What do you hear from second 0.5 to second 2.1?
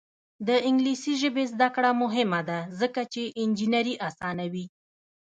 انګلیسي ژبې زده کړه